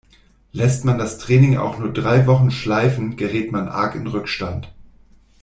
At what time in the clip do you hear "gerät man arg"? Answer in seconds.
3.17-3.93